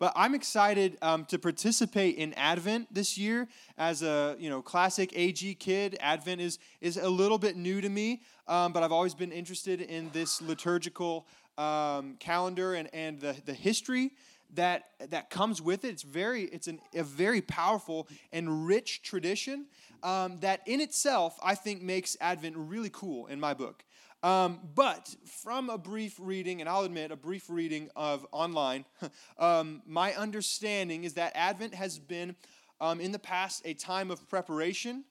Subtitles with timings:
[0.00, 3.46] but I'm excited um, to participate in Advent this year
[3.78, 5.96] as a you know classic AG kid.
[6.00, 9.80] Advent is is a little bit new to me, um, but I've always been interested
[9.82, 11.26] in this liturgical
[11.58, 14.12] um, calendar and and the the history
[14.54, 15.88] that that comes with it.
[15.88, 19.66] It's very it's an, a very powerful and rich tradition
[20.02, 23.84] um, that in itself I think makes Advent really cool in my book.
[24.22, 28.84] Um, but from a brief reading, and I'll admit a brief reading of online,
[29.38, 32.36] um, my understanding is that Advent has been
[32.80, 35.04] um, in the past a time of preparation.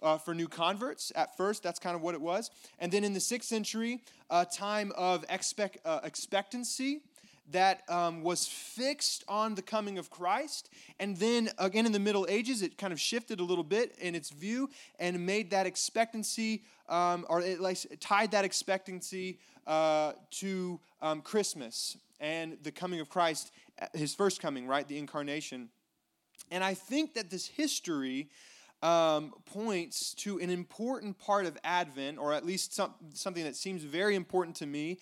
[0.00, 3.14] Uh, for new converts at first that's kind of what it was and then in
[3.14, 7.00] the sixth century a time of expect, uh, expectancy
[7.52, 10.70] that um, was fixed on the coming of Christ.
[11.00, 14.14] And then again in the Middle Ages, it kind of shifted a little bit in
[14.14, 20.80] its view and made that expectancy, um, or it like tied that expectancy uh, to
[21.00, 24.86] um, Christmas and the coming of Christ, uh, his first coming, right?
[24.86, 25.68] The incarnation.
[26.50, 28.28] And I think that this history
[28.82, 33.82] um, points to an important part of Advent, or at least some, something that seems
[33.82, 34.98] very important to me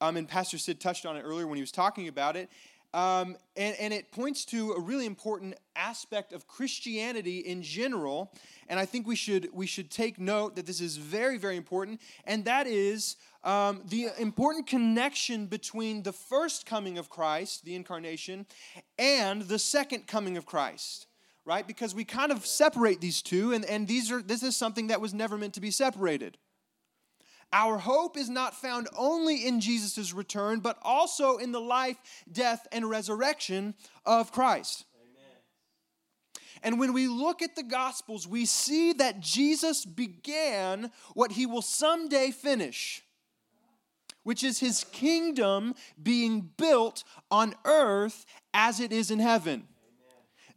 [0.00, 2.48] um, and Pastor Sid touched on it earlier when he was talking about it.
[2.94, 8.32] Um, and, and it points to a really important aspect of Christianity in general.
[8.68, 12.00] And I think we should, we should take note that this is very, very important.
[12.24, 18.46] And that is um, the important connection between the first coming of Christ, the incarnation,
[18.98, 21.06] and the second coming of Christ
[21.44, 24.88] right because we kind of separate these two and, and these are this is something
[24.88, 26.36] that was never meant to be separated
[27.52, 31.96] our hope is not found only in Jesus' return, but also in the life,
[32.30, 33.74] death, and resurrection
[34.04, 34.84] of Christ.
[36.62, 41.62] And when we look at the Gospels, we see that Jesus began what he will
[41.62, 43.02] someday finish,
[44.24, 49.68] which is his kingdom being built on earth as it is in heaven.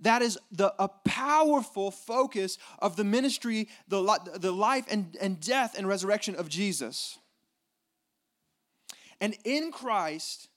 [0.02, 5.78] That is the, a powerful focus of the ministry, the, the life and, and death
[5.78, 7.20] and resurrection of Jesus.
[9.20, 10.50] And in Christ,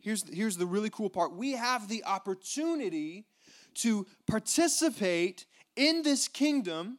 [0.00, 3.26] here's, here's the really cool part we have the opportunity
[3.74, 6.98] to participate in this kingdom,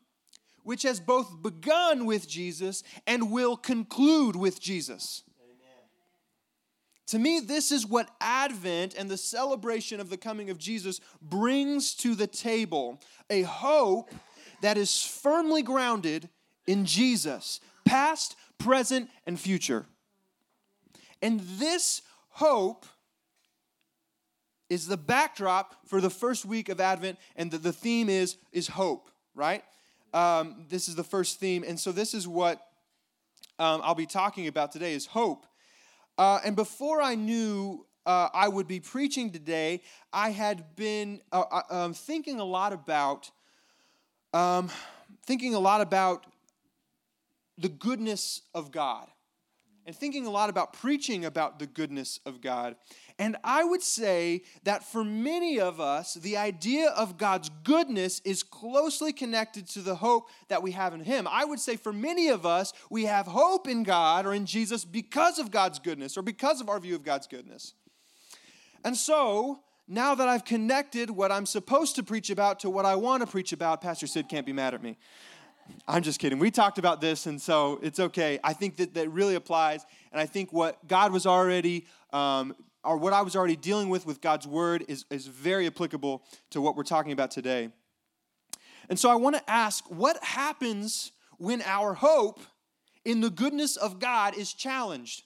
[0.63, 5.23] which has both begun with Jesus and will conclude with Jesus.
[7.07, 11.93] To me, this is what Advent and the celebration of the coming of Jesus brings
[11.95, 14.09] to the table a hope
[14.61, 16.29] that is firmly grounded
[16.65, 19.85] in Jesus, past, present, and future.
[21.21, 22.85] And this hope
[24.69, 28.67] is the backdrop for the first week of Advent, and the, the theme is, is
[28.67, 29.63] hope, right?
[30.13, 32.65] Um, this is the first theme, and so this is what
[33.59, 35.45] um, I'll be talking about today is hope.
[36.17, 39.81] Uh, and before I knew uh, I would be preaching today,
[40.11, 43.31] I had been uh, uh, um, thinking a lot about
[44.33, 44.69] um,
[45.25, 46.25] thinking a lot about
[47.57, 49.07] the goodness of God
[49.85, 52.75] and thinking a lot about preaching about the goodness of God.
[53.19, 58.43] And I would say that for many of us, the idea of God's goodness is
[58.43, 61.27] closely connected to the hope that we have in Him.
[61.29, 64.85] I would say for many of us, we have hope in God or in Jesus
[64.85, 67.73] because of God's goodness or because of our view of God's goodness.
[68.83, 72.95] And so, now that I've connected what I'm supposed to preach about to what I
[72.95, 74.97] want to preach about, Pastor Sid can't be mad at me.
[75.87, 76.39] I'm just kidding.
[76.39, 78.39] We talked about this, and so it's okay.
[78.43, 82.97] I think that that really applies, and I think what God was already, um, or
[82.97, 86.75] what I was already dealing with with God's word, is, is very applicable to what
[86.75, 87.69] we're talking about today.
[88.89, 92.39] And so I want to ask what happens when our hope
[93.05, 95.23] in the goodness of God is challenged?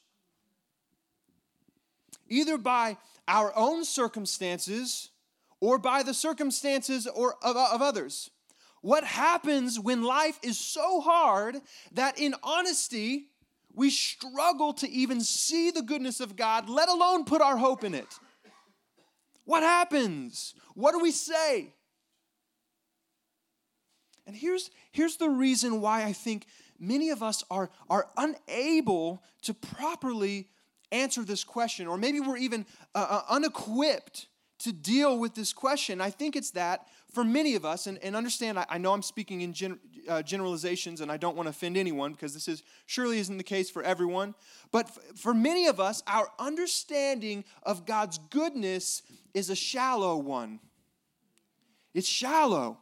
[2.30, 2.98] Either by
[3.28, 5.10] our own circumstances
[5.60, 8.30] or by the circumstances or of, of others.
[8.82, 11.58] What happens when life is so hard
[11.94, 13.30] that in honesty,
[13.74, 17.94] we struggle to even see the goodness of God, let alone put our hope in
[17.94, 18.08] it?
[19.46, 20.54] What happens?
[20.74, 21.74] What do we say?
[24.26, 26.46] And here's, here's the reason why I think
[26.80, 30.50] many of us are, are unable to properly
[30.92, 32.66] answer this question, or maybe we're even
[32.96, 34.28] uh, uh unequipped
[34.60, 36.02] to deal with this question.
[36.02, 39.04] I think it's that for many of us, and, and understand, I, I know I'm
[39.04, 42.64] speaking in gen, uh, generalizations and I don't want to offend anyone because this is
[42.86, 44.36] surely isn't the case for everyone.
[44.72, 50.60] But f- for many of us, our understanding of God's goodness is a shallow one.
[51.94, 52.80] It's shallow.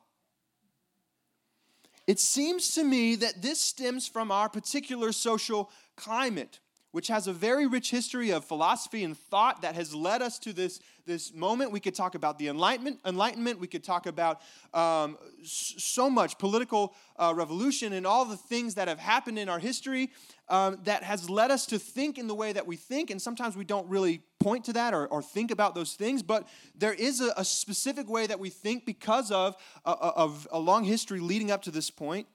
[2.08, 6.60] It seems to me that this stems from our particular social climate
[6.96, 10.54] which has a very rich history of philosophy and thought that has led us to
[10.54, 11.74] this, this moment.
[11.74, 13.60] We could talk about the Enlightenment, Enlightenment.
[13.60, 14.40] we could talk about
[14.74, 19.60] um, so much political uh, revolution and all the things that have happened in our
[19.60, 20.10] history
[20.48, 23.12] um, that has led us to think in the way that we think.
[23.12, 26.48] And sometimes we don't really point to that or, or think about those things, but
[26.76, 30.86] there is a, a specific way that we think because of a, of a long
[30.86, 32.26] history leading up to this point.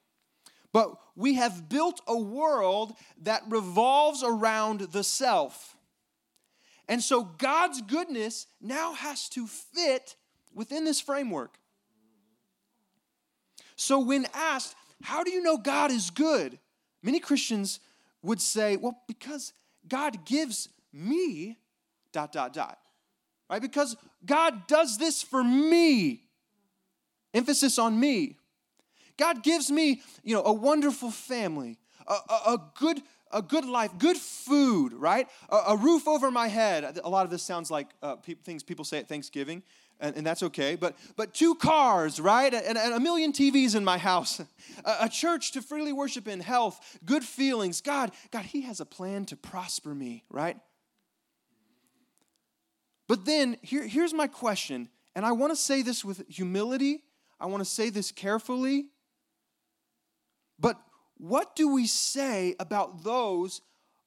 [0.72, 5.76] But we have built a world that revolves around the self.
[6.88, 10.16] And so God's goodness now has to fit
[10.54, 11.56] within this framework.
[13.76, 16.58] So, when asked, How do you know God is good?
[17.02, 17.80] Many Christians
[18.22, 19.54] would say, Well, because
[19.88, 21.56] God gives me,
[22.12, 22.78] dot, dot, dot.
[23.48, 23.62] Right?
[23.62, 23.96] Because
[24.26, 26.24] God does this for me.
[27.32, 28.36] Emphasis on me.
[29.16, 33.92] God gives me, you know, a wonderful family, a, a, a good a good life,
[33.98, 35.28] good food, right?
[35.48, 36.98] A, a, roof over my head.
[37.02, 39.62] A lot of this sounds like uh, pe- things people say at Thanksgiving,
[40.00, 40.76] and, and, that's okay.
[40.76, 42.52] But but two cars, right?
[42.52, 44.40] And, and a million TVs in my house,
[44.84, 47.80] a, a, church to freely worship in, health, good feelings.
[47.80, 50.56] God, God, He has a plan to prosper me, right?
[53.06, 57.04] But then here, here's my question, and I want to say this with humility.
[57.38, 58.86] I want to say this carefully
[60.60, 60.80] but
[61.16, 63.60] what do we say about those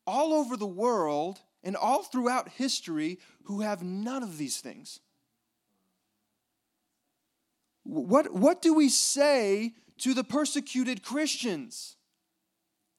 [0.06, 5.00] all over the world and all throughout history who have none of these things?
[7.84, 11.98] What, what do we say to the persecuted Christians?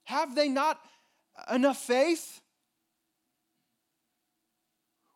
[0.05, 0.79] Have they not
[1.51, 2.41] enough faith?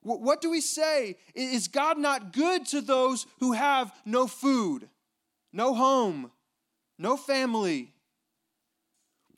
[0.00, 1.17] What do we say?
[1.34, 4.88] Is God not good to those who have no food,
[5.52, 6.31] no home,
[6.99, 7.93] no family,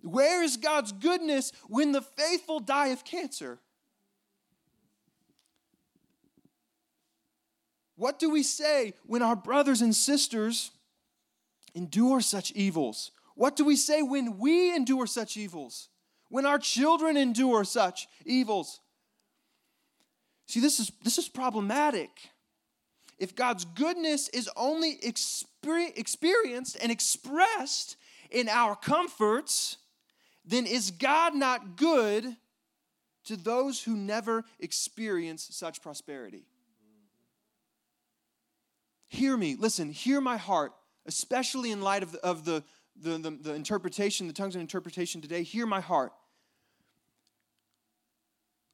[0.03, 3.59] where is God's goodness when the faithful die of cancer?
[7.97, 10.71] What do we say when our brothers and sisters
[11.75, 13.11] endure such evils?
[13.35, 15.89] What do we say when we endure such evils?
[16.29, 18.81] When our children endure such evils?
[20.47, 22.11] See, this is, this is problematic.
[23.19, 27.97] If God's goodness is only experienced and expressed
[28.31, 29.77] in our comforts,
[30.45, 32.37] then is God not good
[33.25, 36.45] to those who never experience such prosperity?
[39.09, 40.73] Hear me, listen, hear my heart,
[41.07, 42.63] especially in light of the, of the,
[42.97, 45.43] the, the, the interpretation, the tongues of interpretation today.
[45.43, 46.13] Hear my heart.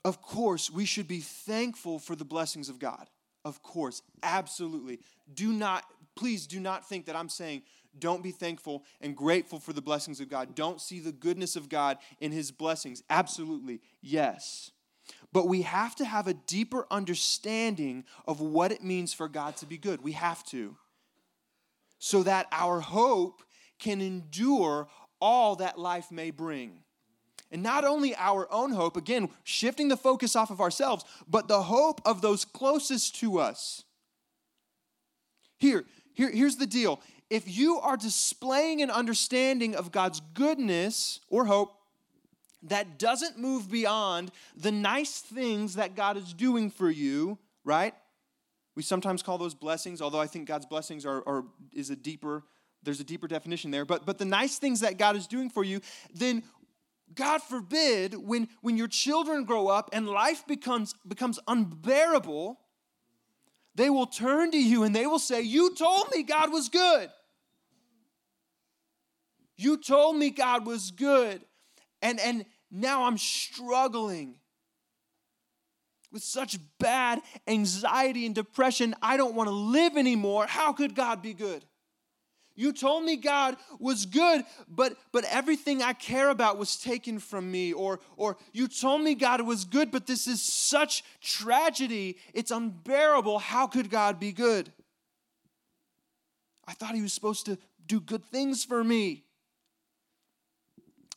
[0.04, 3.08] Of course, we should be thankful for the blessings of God.
[3.44, 5.00] Of course, absolutely.
[5.32, 5.84] Do not,
[6.14, 7.62] please do not think that I'm saying
[7.98, 10.54] don't be thankful and grateful for the blessings of God.
[10.54, 13.02] Don't see the goodness of God in his blessings.
[13.10, 14.70] Absolutely, yes.
[15.32, 19.66] But we have to have a deeper understanding of what it means for God to
[19.66, 20.02] be good.
[20.02, 20.76] We have to.
[21.98, 23.42] So that our hope
[23.78, 24.88] can endure
[25.20, 26.78] all that life may bring.
[27.50, 31.62] And not only our own hope, again, shifting the focus off of ourselves, but the
[31.62, 33.84] hope of those closest to us.
[35.58, 37.00] Here, here here's the deal
[37.30, 41.76] if you are displaying an understanding of God's goodness or hope
[42.62, 47.94] that doesn't move beyond the nice things that God is doing for you, right?
[48.74, 52.44] We sometimes call those blessings, although I think God's blessings are, are is a deeper,
[52.82, 53.84] there's a deeper definition there.
[53.84, 55.80] But but the nice things that God is doing for you,
[56.14, 56.42] then
[57.14, 62.58] God forbid when when your children grow up and life becomes becomes unbearable,
[63.76, 67.10] they will turn to you and they will say, You told me God was good.
[69.56, 71.42] You told me God was good.
[72.02, 74.36] And, and now I'm struggling
[76.12, 78.94] with such bad anxiety and depression.
[79.02, 80.46] I don't want to live anymore.
[80.46, 81.64] How could God be good?
[82.58, 87.50] You told me God was good, but but everything I care about was taken from
[87.50, 87.74] me.
[87.74, 92.16] Or or you told me God was good, but this is such tragedy.
[92.32, 93.40] It's unbearable.
[93.40, 94.72] How could God be good?
[96.66, 99.25] I thought he was supposed to do good things for me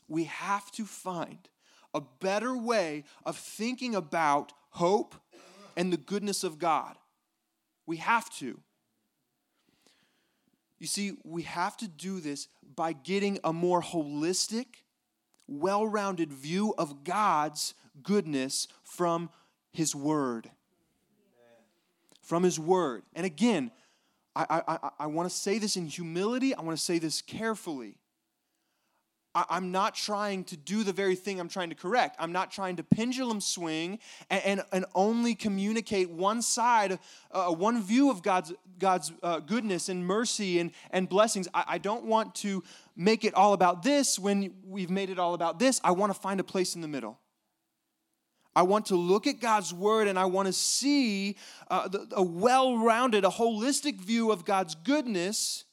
[0.09, 1.47] we have to find
[1.93, 5.15] a better way of thinking about hope
[5.77, 6.95] and the goodness of God.
[7.85, 8.59] We have to.
[10.79, 14.65] You see, we have to do this by getting a more holistic,
[15.47, 19.29] well rounded view of God's goodness from
[19.71, 20.49] His Word.
[22.21, 23.03] From His Word.
[23.13, 23.71] And again,
[24.35, 27.21] I, I, I, I want to say this in humility, I want to say this
[27.21, 27.97] carefully.
[29.36, 32.15] I, am not trying to do the very thing I'm trying to correct.
[32.19, 37.00] I'm not trying to pendulum swing and, and, and only communicate one side,
[37.31, 41.48] uh, one view of God's, God's uh, goodness and mercy and, and blessings.
[41.53, 42.63] I, I don't want to
[42.95, 45.79] make it all about this when we've made it all about this.
[45.83, 47.19] I want to find a place in the middle.
[48.55, 51.38] I want to look at God's word and I want to see
[51.69, 55.65] uh, the, a well rounded, a holistic view of God's goodness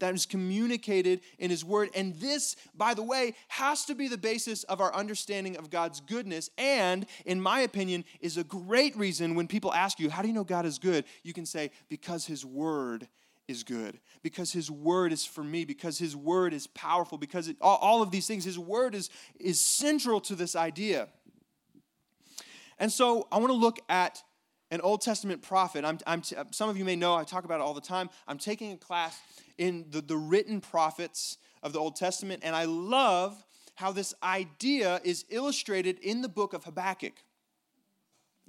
[0.00, 1.90] that is communicated in His Word.
[1.94, 6.00] And this, by the way, has to be the basis of our understanding of God's
[6.00, 6.50] goodness.
[6.58, 10.34] And, in my opinion, is a great reason when people ask you, How do you
[10.34, 11.04] know God is good?
[11.22, 13.08] You can say, Because His Word
[13.46, 17.56] is good because his word is for me because his word is powerful because it,
[17.60, 21.08] all, all, of these things his word is is central to this idea
[22.78, 24.22] and so i want to look at
[24.70, 27.60] an old testament prophet I'm, I'm t- some of you may know i talk about
[27.60, 29.18] it all the time i'm taking a class
[29.58, 33.42] in the, the written prophets of the Old Testament, and I love
[33.74, 37.14] how this idea is illustrated in the book of Habakkuk.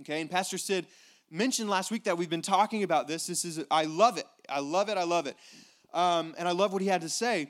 [0.01, 0.85] Okay, and Pastor Sid
[1.31, 3.25] mentioned last week that we've been talking about this.
[3.25, 4.25] This is, I love it.
[4.49, 4.97] I love it.
[4.97, 5.35] I love it.
[5.93, 7.49] Um, and I love what he had to say.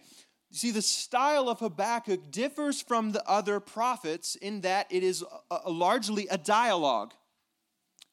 [0.51, 5.23] You see, the style of Habakkuk differs from the other prophets in that it is
[5.51, 7.13] a, a largely a dialogue,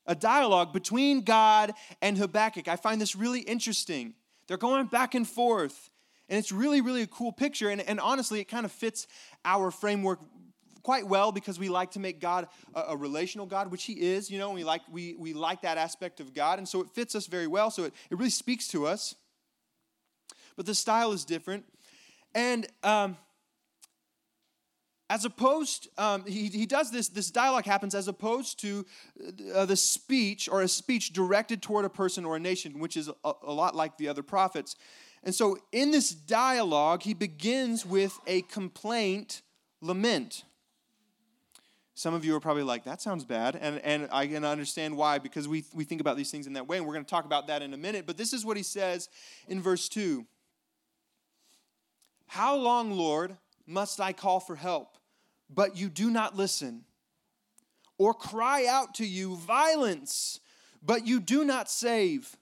[0.07, 2.69] a dialogue between God and Habakkuk.
[2.69, 4.15] I find this really interesting.
[4.47, 5.91] They're going back and forth.
[6.29, 7.69] And it's really, really a cool picture.
[7.69, 9.07] And, and honestly, it kind of fits
[9.45, 10.21] our framework
[10.83, 14.31] quite well because we like to make God a, a, relational God, which He is,
[14.31, 16.59] you know, we like, we, we like that aspect of God.
[16.59, 17.71] And so it fits us very well.
[17.71, 19.15] So it, it really speaks to us.
[20.57, 21.65] But the style is different.
[22.35, 23.17] And um,
[25.13, 28.87] as opposed, um, he, he does this, this dialogue happens as opposed to
[29.55, 33.11] uh, the speech or a speech directed toward a person or a nation, which is
[33.23, 34.75] a, a lot like the other prophets.
[35.23, 39.43] And so in this dialogue, he begins with a complaint
[39.83, 40.45] lament.
[41.93, 43.55] Some of you are probably like, that sounds bad.
[43.61, 46.67] And, and I can understand why, because we, we think about these things in that
[46.67, 46.79] way.
[46.79, 48.07] And we're going to talk about that in a minute.
[48.07, 49.11] But this is what he says
[49.47, 50.25] in verse 2
[52.29, 54.97] How long, Lord, must I call for help?
[55.55, 56.85] But you do not listen.
[57.99, 60.41] Or cry out to you violence,
[60.83, 62.37] but you do not save.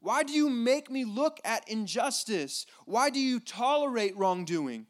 [0.00, 2.66] Why do you make me look at injustice?
[2.84, 4.86] Why do you tolerate wrongdoing?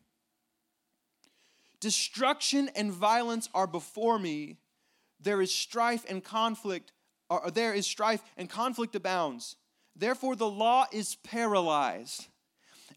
[1.81, 4.59] Destruction and violence are before me.
[5.21, 6.93] There is strife and conflict,
[7.29, 9.57] or there is strife and conflict abounds.
[9.95, 12.29] Therefore, the law is paralyzed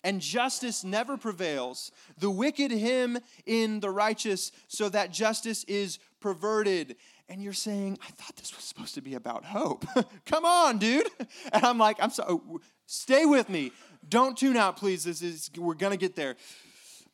[0.03, 1.91] and justice never prevails.
[2.18, 6.96] The wicked him in the righteous, so that justice is perverted.
[7.27, 9.86] And you're saying, I thought this was supposed to be about hope.
[10.25, 11.10] Come on, dude.
[11.51, 13.72] And I'm like, I'm sorry, oh, stay with me.
[14.08, 15.03] Don't tune out, please.
[15.03, 16.36] This is we're gonna get there.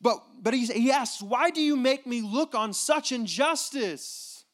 [0.02, 4.46] But but he's he asks, why do you make me look on such injustice?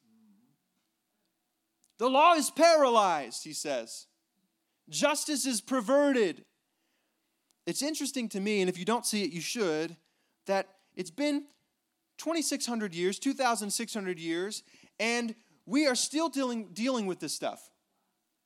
[2.00, 4.08] The law is paralyzed, he says.
[4.90, 6.46] Justice is perverted.
[7.66, 9.96] It's interesting to me, and if you don't see it, you should,
[10.48, 11.46] that it's been
[12.18, 14.64] 2,600 years, 2,600 years,
[15.00, 17.70] and we are still dealing, dealing with this stuff.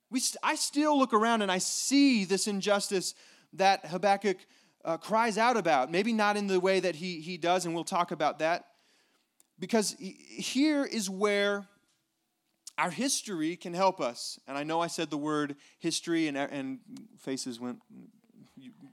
[0.10, 3.16] We st- I still look around and I see this injustice
[3.54, 4.38] that Habakkuk
[4.84, 5.92] uh, cries out about.
[5.92, 8.66] Maybe not in the way that he, he does, and we'll talk about that.
[9.58, 11.66] Because here is where
[12.78, 14.38] our history can help us.
[14.48, 16.80] And I know I said the word history, and, and
[17.18, 17.80] faces went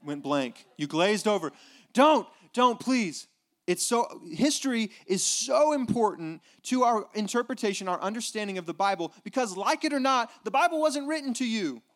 [0.04, 0.66] went blank.
[0.76, 1.52] You glazed over.
[1.92, 3.26] Don't, don't, please.
[3.66, 9.56] It's so history is so important to our interpretation, our understanding of the Bible, because
[9.56, 11.82] like it or not, the Bible wasn't written to you.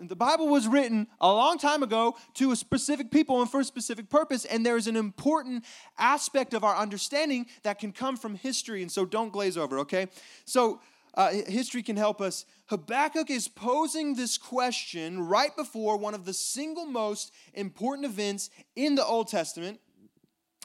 [0.00, 3.64] The Bible was written a long time ago to a specific people and for a
[3.64, 5.64] specific purpose, and there is an important
[5.98, 10.06] aspect of our understanding that can come from history, and so don't glaze over, okay?
[10.44, 10.80] So
[11.14, 12.44] uh, history can help us.
[12.66, 18.94] Habakkuk is posing this question right before one of the single most important events in
[18.94, 19.80] the Old Testament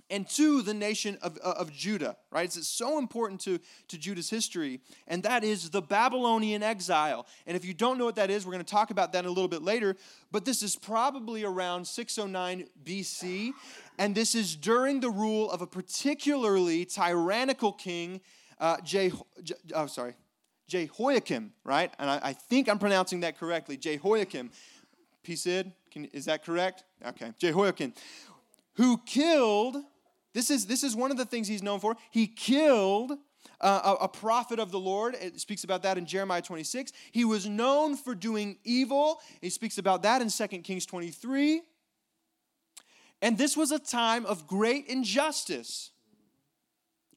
[0.10, 2.46] and to the nation of, uh, of Judah, right?
[2.46, 7.26] It's so important to, to Judah's history, and that is the Babylonian exile.
[7.48, 9.30] And if you don't know what that is, we're going to talk about that a
[9.30, 9.96] little bit later,
[10.32, 13.54] but this is probably around 609 BC,
[13.98, 18.22] and this is during the rule of a particularly tyrannical king,
[18.60, 19.12] uh, Je-
[19.74, 20.14] oh, sorry,
[20.68, 21.94] Jehoiakim, right?
[22.00, 23.78] And I, I think I'm pronouncing that correctly.
[23.78, 24.52] Jehoiakim.
[25.24, 26.84] P-Sid, can, is that correct?
[27.06, 27.34] Okay.
[27.40, 27.94] Jehoiakim,
[28.76, 29.78] who killed,
[30.34, 31.96] this is, this is one of the things he's known for.
[32.12, 33.14] He killed
[33.60, 35.16] uh, a, a, prophet of the Lord.
[35.20, 36.92] It speaks about that in Jeremiah 26.
[37.12, 39.20] He was known for doing evil.
[39.42, 41.62] He speaks about that in 2 Kings 23.
[43.22, 45.92] And this was a time of great injustice.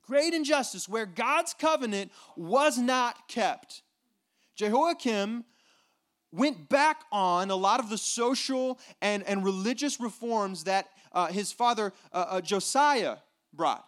[0.08, 3.82] Great injustice where God's covenant was not kept.
[4.56, 5.44] Jehoiakim
[6.32, 11.52] went back on a lot of the social and, and religious reforms that uh, his
[11.52, 13.18] father uh, uh, Josiah
[13.52, 13.84] brought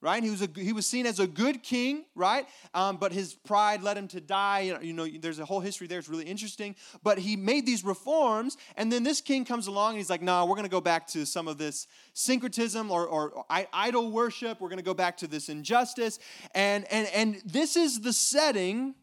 [0.00, 0.22] right?
[0.22, 2.46] He was, a, he was seen as a good king, right?
[2.72, 4.60] Um, but his pride led him to die.
[4.60, 5.98] You know, you know, there's a whole history there.
[5.98, 6.76] It's really interesting.
[7.02, 10.44] But he made these reforms, and then this king comes along and he's like, nah,
[10.44, 14.60] we're going to go back to some of this syncretism or, or, or idol worship.
[14.60, 16.18] We're going to go back to this injustice.
[16.54, 18.94] And, and, and this is the setting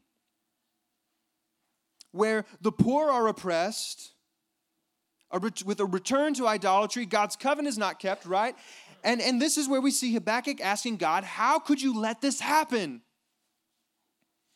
[2.11, 4.13] where the poor are oppressed,
[5.65, 7.05] with a return to idolatry.
[7.05, 8.55] God's covenant is not kept, right?
[9.05, 12.39] And, and this is where we see Habakkuk asking God, How could you let this
[12.39, 13.01] happen?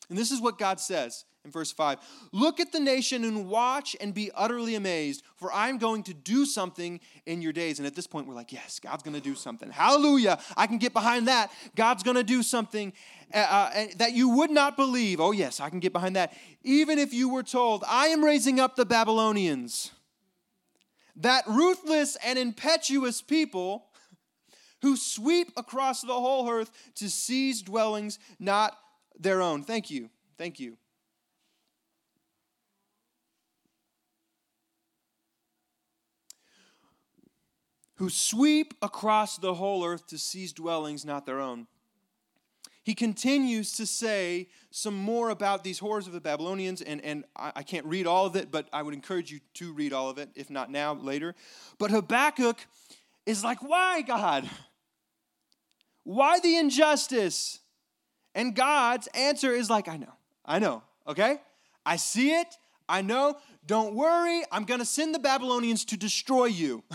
[0.08, 1.98] And this is what God says in verse 5
[2.32, 6.44] Look at the nation and watch and be utterly amazed, for I'm going to do
[6.44, 7.78] something in your days.
[7.78, 9.70] And at this point, we're like, Yes, God's going to do something.
[9.70, 10.40] Hallelujah.
[10.56, 11.52] I can get behind that.
[11.76, 12.92] God's going to do something
[13.32, 15.20] uh, uh that you would not believe.
[15.20, 16.32] Oh, yes, I can get behind that.
[16.64, 19.92] Even if you were told, I am raising up the Babylonians,
[21.14, 23.86] that ruthless and impetuous people
[24.82, 28.76] who sweep across the whole earth to seize dwellings not
[29.18, 29.62] their own.
[29.62, 30.10] Thank you.
[30.38, 30.76] Thank you.
[37.96, 41.66] Who sweep across the whole earth to seize dwellings not their own.
[42.82, 47.52] He continues to say some more about these horrors of the Babylonians, and, and I,
[47.56, 50.16] I can't read all of it, but I would encourage you to read all of
[50.16, 51.34] it, if not now, later.
[51.78, 52.56] But Habakkuk
[53.26, 54.48] is like, Why, God?
[56.04, 57.60] Why the injustice?
[58.34, 60.12] And God's answer is like, I know,
[60.44, 61.40] I know, okay?
[61.84, 62.46] I see it,
[62.88, 63.36] I know.
[63.66, 66.82] Don't worry, I'm gonna send the Babylonians to destroy you.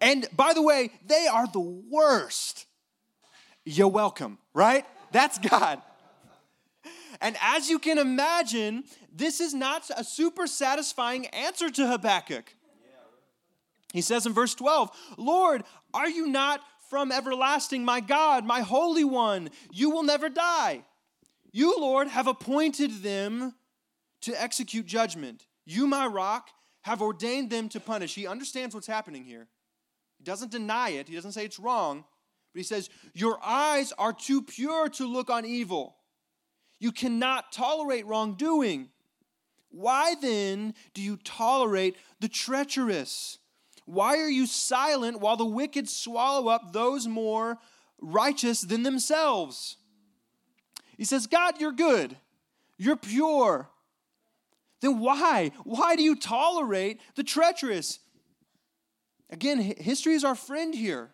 [0.00, 2.66] and by the way, they are the worst.
[3.64, 4.84] You're welcome, right?
[5.12, 5.80] That's God.
[7.20, 12.54] And as you can imagine, this is not a super satisfying answer to Habakkuk.
[13.92, 15.62] He says in verse 12, Lord,
[15.94, 19.50] are you not from everlasting, my God, my Holy One.
[19.72, 20.84] You will never die.
[21.52, 23.54] You, Lord, have appointed them
[24.22, 25.46] to execute judgment.
[25.64, 26.48] You, my rock,
[26.82, 28.14] have ordained them to punish.
[28.14, 29.48] He understands what's happening here.
[30.18, 32.04] He doesn't deny it, he doesn't say it's wrong,
[32.52, 35.96] but he says, Your eyes are too pure to look on evil.
[36.78, 38.90] You cannot tolerate wrongdoing.
[39.70, 43.38] Why then do you tolerate the treacherous?
[43.86, 47.58] Why are you silent while the wicked swallow up those more
[48.00, 49.76] righteous than themselves?
[50.96, 52.16] He says, God, you're good.
[52.78, 53.68] You're pure.
[54.80, 55.52] Then why?
[55.64, 58.00] Why do you tolerate the treacherous?
[59.30, 61.10] Again, history is our friend here.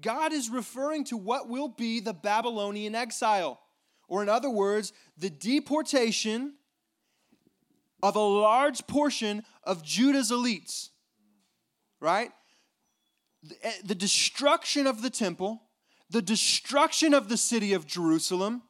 [0.00, 3.60] God is referring to what will be the Babylonian exile,
[4.06, 6.54] or in other words, the deportation
[8.02, 10.90] of a large portion of Judah's elites
[12.00, 12.30] right?
[13.62, 15.62] Eh, the destruction of the temple,
[16.10, 18.62] the destruction of the city of Jerusalem,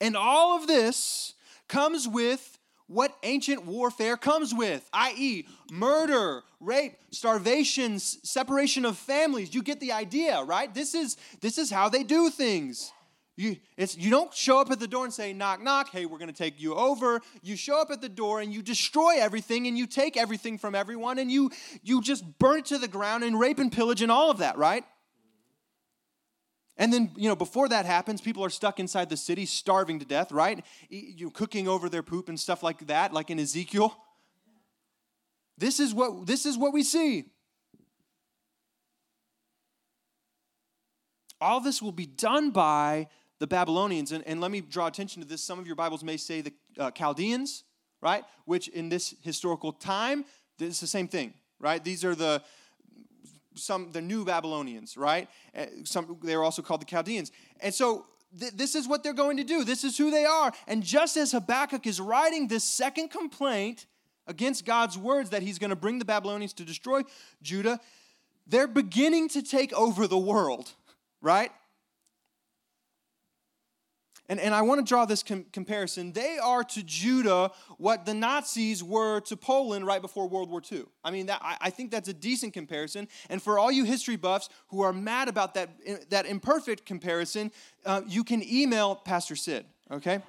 [0.00, 1.34] and all of this
[1.68, 9.54] comes with what ancient warfare comes with, i.e., murder, rape, starvation, separation of families.
[9.54, 10.72] You get the idea, right?
[10.74, 12.90] This is, this is how they do things.
[13.40, 13.56] You,
[13.96, 16.36] you don't show up at the door and say, knock, knock, hey, we're going to
[16.36, 17.22] take you over.
[17.42, 20.74] You show up at the door and you destroy everything and you take everything from
[20.74, 21.50] everyone and you,
[21.82, 24.58] you just burn it to the ground and rape and pillage and all of that,
[24.58, 24.84] right?
[26.76, 30.04] And then, you know, before that happens, people are stuck inside the city, starving to
[30.04, 30.62] death, right?
[30.90, 33.96] You know, cooking over their poop and stuff like that, like in Ezekiel.
[35.56, 37.24] This is what this is what we see.
[41.40, 43.08] All this will be done by
[43.40, 44.12] the Babylonians.
[44.12, 45.42] And, and let me draw attention to this.
[45.42, 47.64] Some of your Bibles may say the uh, Chaldeans,
[48.00, 48.22] right?
[48.44, 50.24] Which in this historical time,
[50.60, 51.82] it's the same thing, right?
[51.82, 52.42] These are the
[53.56, 55.28] some the new Babylonians, right?
[55.56, 57.32] Uh, some they're also called the Chaldeans.
[57.60, 58.06] And so
[58.38, 59.64] th- this is what they're going to do.
[59.64, 60.52] This is who they are.
[60.68, 63.86] And just as Habakkuk is writing this second complaint
[64.26, 67.02] against God's words that he's going to bring the Babylonians to destroy
[67.42, 67.80] Judah,
[68.46, 70.70] they're beginning to take over the world,
[71.20, 71.50] right?
[74.30, 76.12] And, and I want to draw this com- comparison.
[76.12, 80.84] They are to Judah what the Nazis were to Poland right before World War II.
[81.02, 83.08] I mean, that, I, I think that's a decent comparison.
[83.28, 85.70] And for all you history buffs who are mad about that,
[86.10, 87.50] that imperfect comparison,
[87.84, 90.20] uh, you can email Pastor Sid, okay?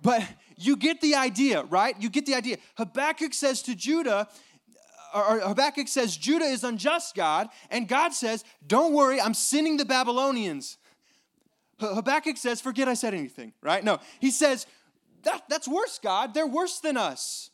[0.00, 0.22] But
[0.56, 2.00] you get the idea, right?
[2.00, 2.58] You get the idea.
[2.76, 4.28] Habakkuk says to Judah,
[5.12, 7.48] or Habakkuk says, Judah is unjust, God.
[7.70, 10.78] And God says, Don't worry, I'm sending the Babylonians.
[11.78, 13.82] Habakkuk says, Forget I said anything, right?
[13.82, 14.66] No, he says,
[15.24, 16.34] that, That's worse, God.
[16.34, 17.50] They're worse than us.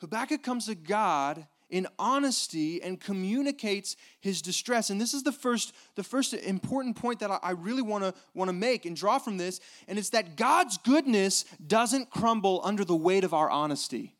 [0.00, 4.90] Habakkuk comes to God in honesty and communicates his distress.
[4.90, 8.48] And this is the first, the first important point that I really want to want
[8.48, 12.96] to make and draw from this, and it's that God's goodness doesn't crumble under the
[12.96, 14.16] weight of our honesty.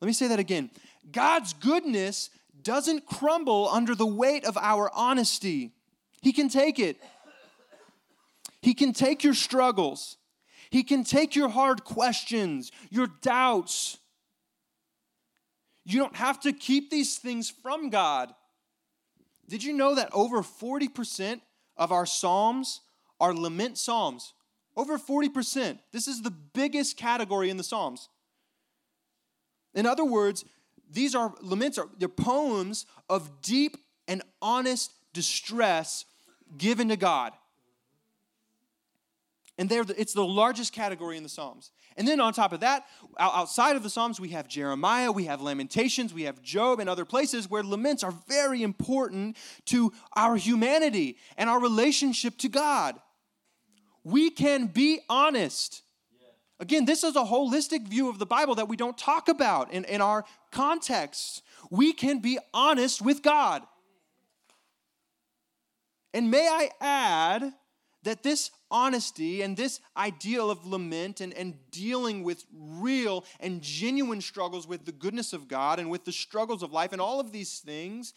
[0.00, 0.70] Let me say that again.
[1.10, 2.30] God's goodness
[2.62, 5.72] doesn't crumble under the weight of our honesty.
[6.24, 7.00] He can take it.
[8.60, 10.16] He can take your struggles.
[10.70, 13.98] He can take your hard questions, your doubts,
[15.84, 18.34] you don't have to keep these things from God.
[19.48, 21.40] Did you know that over 40%
[21.76, 22.80] of our Psalms
[23.20, 24.32] are lament Psalms?
[24.76, 25.78] Over 40%.
[25.92, 28.08] This is the biggest category in the Psalms.
[29.74, 30.44] In other words,
[30.90, 33.76] these are laments, are they're poems of deep
[34.08, 36.06] and honest distress
[36.56, 37.32] given to God.
[39.56, 41.70] And they're the, it's the largest category in the Psalms.
[41.96, 42.86] And then on top of that,
[43.18, 47.04] outside of the Psalms, we have Jeremiah, we have Lamentations, we have Job, and other
[47.04, 49.36] places where laments are very important
[49.66, 52.96] to our humanity and our relationship to God.
[54.02, 55.82] We can be honest.
[56.58, 59.84] Again, this is a holistic view of the Bible that we don't talk about in,
[59.84, 61.42] in our context.
[61.70, 63.62] We can be honest with God.
[66.14, 67.52] And may I add
[68.04, 74.20] that this honesty and this ideal of lament and, and dealing with real and genuine
[74.20, 77.32] struggles with the goodness of God and with the struggles of life and all of
[77.32, 78.14] these things,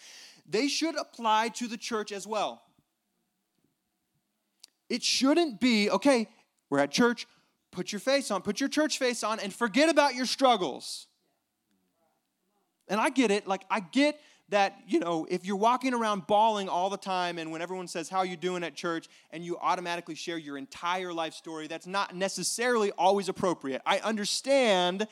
[0.47, 2.61] they should apply to the church as well.
[4.89, 6.29] It shouldn't be, okay,
[6.69, 7.25] we're at church,
[7.71, 11.07] put your face on, put your church face on, and forget about your struggles.
[12.87, 16.69] And I get it, like, I get that, you know, if you're walking around bawling
[16.69, 19.07] all the time and when everyone says, How you doing at church?
[19.31, 23.81] and you automatically share your entire life story, that's not necessarily always appropriate.
[23.85, 25.07] I understand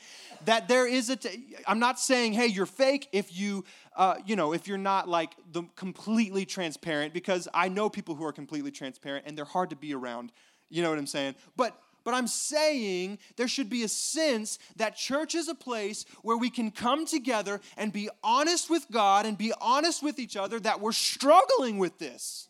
[0.46, 1.16] that there is a.
[1.16, 3.64] T- I'm not saying, hey, you're fake if you,
[3.96, 8.24] uh, you know, if you're not like the completely transparent, because I know people who
[8.24, 10.32] are completely transparent and they're hard to be around.
[10.68, 11.36] You know what I'm saying?
[11.56, 16.36] But but I'm saying there should be a sense that church is a place where
[16.36, 20.60] we can come together and be honest with God and be honest with each other
[20.60, 22.48] that we're struggling with this.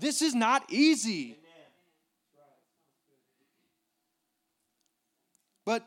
[0.00, 1.36] this is not easy.
[5.66, 5.86] But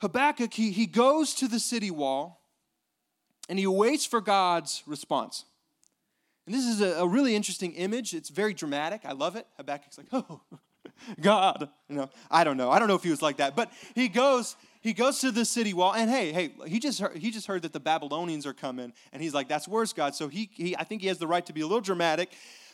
[0.00, 2.40] Habakkuk, he, he goes to the city wall
[3.48, 5.44] and he waits for God's response.
[6.46, 8.14] And this is a, a, really interesting image.
[8.14, 9.02] It's very dramatic.
[9.04, 9.46] I love it.
[9.56, 10.40] Habakkuk's like, oh,
[11.20, 11.68] God.
[11.88, 12.70] You know, I don't know.
[12.70, 13.56] I don't know if he was like that.
[13.56, 17.16] But he goes, he goes to the city wall, and hey, hey, he just heard,
[17.16, 20.14] he just heard that the Babylonians are coming, and he's like, that's worse, God.
[20.14, 22.32] So he, he I think he has the right to be a little dramatic.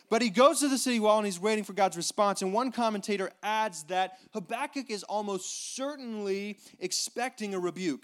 [0.09, 2.41] But he goes to the city wall and he's waiting for God's response.
[2.41, 8.03] And one commentator adds that Habakkuk is almost certainly expecting a rebuke.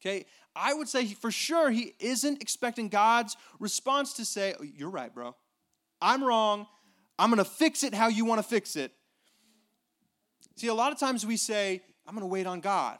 [0.00, 4.90] Okay, I would say for sure he isn't expecting God's response to say, oh, You're
[4.90, 5.34] right, bro.
[6.00, 6.68] I'm wrong.
[7.18, 8.92] I'm going to fix it how you want to fix it.
[10.56, 12.98] See, a lot of times we say, I'm going to wait on God.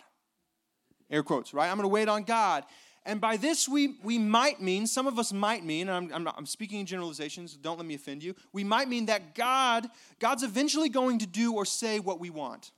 [1.10, 1.70] Air quotes, right?
[1.70, 2.64] I'm going to wait on God.
[3.06, 6.24] And by this, we, we might mean, some of us might mean, and I'm, I'm,
[6.24, 8.34] not, I'm speaking in generalizations, don't let me offend you.
[8.52, 12.70] We might mean that God, God's eventually going to do or say what we want.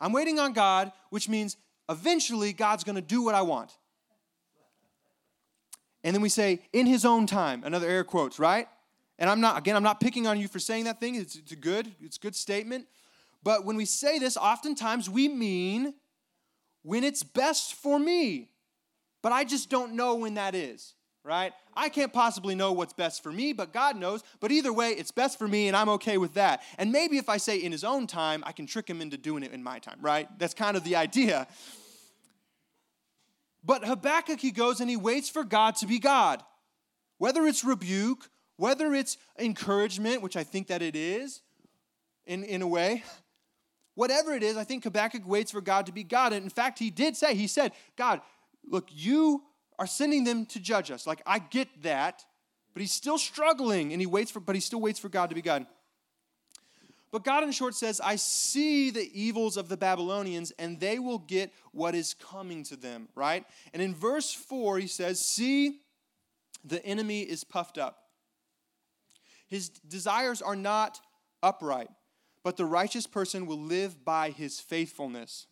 [0.00, 1.56] I'm waiting on God, which means
[1.88, 3.70] eventually God's going to do what I want.
[6.02, 8.66] And then we say, in his own time, another air quotes, right?
[9.18, 11.14] And I'm not, again, I'm not picking on you for saying that thing.
[11.14, 12.86] It's, it's a good, it's a good statement.
[13.42, 15.94] But when we say this, oftentimes we mean
[16.82, 18.48] when it's best for me.
[19.22, 21.52] But I just don't know when that is, right?
[21.74, 24.22] I can't possibly know what's best for me, but God knows.
[24.40, 26.62] But either way, it's best for me, and I'm okay with that.
[26.76, 29.42] And maybe if I say in his own time, I can trick him into doing
[29.42, 30.28] it in my time, right?
[30.38, 31.46] That's kind of the idea.
[33.64, 36.42] But Habakkuk, he goes and he waits for God to be God.
[37.16, 41.40] Whether it's rebuke whether it's encouragement, which I think that it is
[42.26, 43.02] in, in a way,
[43.94, 46.32] whatever it is, I think Habakkuk waits for God to be God.
[46.32, 48.20] And in fact, he did say, he said, God,
[48.66, 49.42] look, you
[49.78, 51.06] are sending them to judge us.
[51.06, 52.24] Like, I get that,
[52.72, 55.34] but he's still struggling and he waits for, but he still waits for God to
[55.34, 55.66] be God.
[57.14, 61.20] But God, in short, says, I see the evils of the Babylonians, and they will
[61.20, 63.44] get what is coming to them, right?
[63.72, 65.78] And in verse 4, he says, See,
[66.64, 68.03] the enemy is puffed up.
[69.54, 71.00] His desires are not
[71.40, 71.88] upright,
[72.42, 75.46] but the righteous person will live by his faithfulness.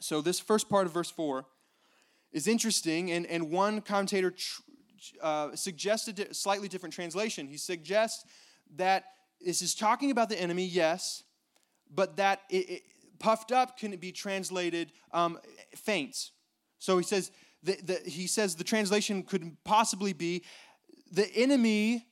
[0.00, 1.46] So, this first part of verse 4
[2.32, 4.62] is interesting, and, and one commentator tr-
[5.22, 7.46] uh, suggested a slightly different translation.
[7.46, 8.24] He suggests
[8.74, 9.04] that
[9.40, 11.22] this is talking about the enemy, yes,
[11.94, 12.82] but that it, it,
[13.20, 15.38] puffed up can be translated um,
[15.76, 16.32] faints.
[16.80, 17.30] So he says,
[17.62, 20.42] the, the, he says the translation could possibly be
[21.12, 22.08] the enemy,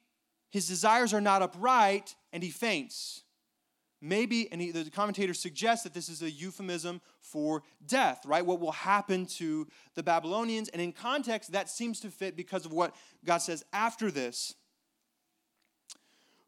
[0.54, 3.24] his desires are not upright, and he faints.
[4.00, 8.46] Maybe, and he, the commentator suggests that this is a euphemism for death, right?
[8.46, 10.68] What will happen to the Babylonians.
[10.68, 14.54] And in context, that seems to fit because of what God says after this.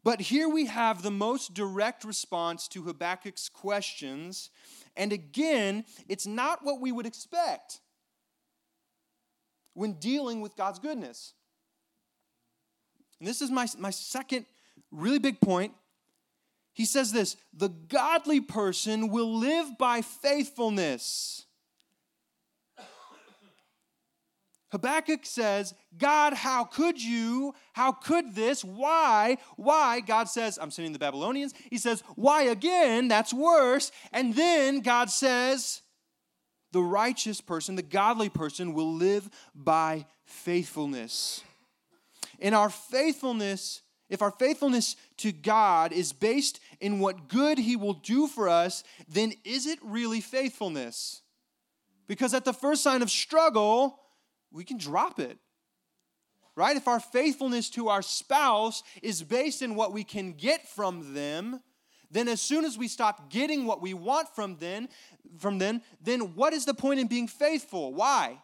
[0.05, 4.51] But here we have the most direct response to Habakkuk's questions.
[4.97, 7.81] And again, it's not what we would expect
[9.75, 11.33] when dealing with God's goodness.
[13.21, 14.47] And this is my, my second
[14.91, 15.73] really big point.
[16.73, 21.47] He says this the godly person will live by faithfulness.
[24.73, 27.55] Habakkuk says, God, how could you?
[27.73, 28.65] How could this?
[28.65, 29.39] Why?
[29.57, 30.01] Why?
[30.01, 31.55] God says, I'm sending the Babylonians.
[31.71, 33.09] He says, Why again?
[33.09, 33.93] That's worse.
[34.13, 35.83] And then God says,
[36.73, 41.43] The righteous person, the godly person, will live by faithfulness.
[42.39, 47.95] In our faithfulness, if our faithfulness to God is based in what good He will
[47.95, 51.23] do for us, then is it really faithfulness?
[52.07, 53.99] Because at the first sign of struggle,
[54.53, 55.39] we can drop it.
[56.55, 56.77] Right?
[56.77, 61.61] If our faithfulness to our spouse is based in what we can get from them,
[62.11, 64.89] then as soon as we stop getting what we want from them,
[65.39, 67.93] from them, then what is the point in being faithful?
[67.93, 68.41] Why?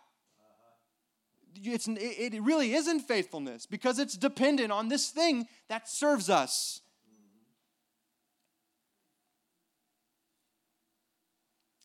[1.56, 6.80] It's, it really isn't faithfulness because it's dependent on this thing that serves us.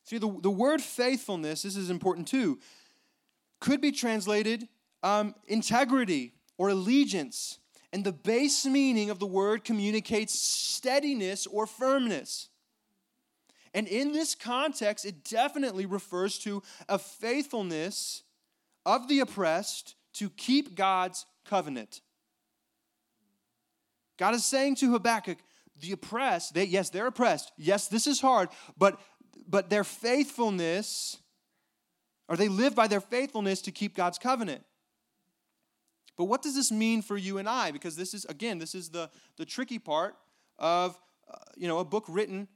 [0.04, 2.58] See, the, the word faithfulness, this is important too
[3.60, 4.68] could be translated
[5.02, 7.58] um, integrity or allegiance.
[7.92, 12.48] And the base meaning of the word communicates steadiness or firmness.
[13.74, 18.22] And in this context, it definitely refers to a faithfulness
[18.88, 22.00] of the oppressed to keep God's covenant.
[24.16, 25.38] God is saying to Habakkuk,
[25.78, 27.52] the oppressed, they, yes, they're oppressed.
[27.58, 28.48] Yes, this is hard,
[28.78, 28.98] but,
[29.46, 31.18] but their faithfulness
[32.28, 34.62] or they live by their faithfulness to keep God's covenant.
[36.16, 37.70] But what does this mean for you and I?
[37.70, 40.16] Because this is, again, this is the, the tricky part
[40.58, 40.98] of,
[41.32, 42.48] uh, you know, a book written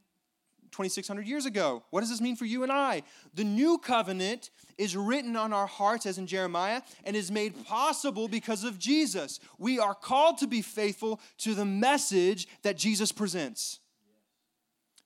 [0.72, 1.84] 2,600 years ago.
[1.90, 3.02] What does this mean for you and I?
[3.34, 8.26] The new covenant is written on our hearts, as in Jeremiah, and is made possible
[8.26, 9.38] because of Jesus.
[9.58, 13.78] We are called to be faithful to the message that Jesus presents,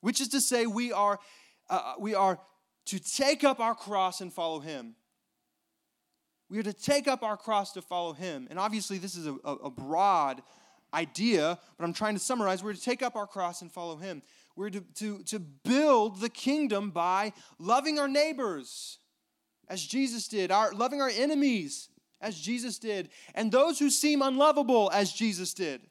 [0.01, 1.19] which is to say, we are,
[1.69, 2.39] uh, we are
[2.87, 4.95] to take up our cross and follow him.
[6.49, 8.47] We are to take up our cross to follow him.
[8.51, 10.43] And obviously, this is a, a, broad
[10.95, 12.63] idea, but I'm trying to summarize.
[12.63, 14.23] We're to take up our cross and follow him.
[14.57, 18.99] We're to, to, to build the kingdom by loving our neighbors
[19.69, 21.91] as Jesus did, our, loving our enemies
[22.23, 25.83] as Jesus did, and those who seem unlovable as Jesus did.